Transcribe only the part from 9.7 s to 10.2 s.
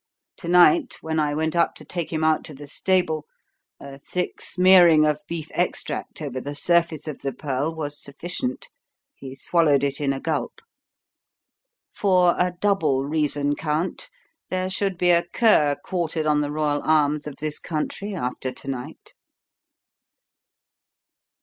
it in a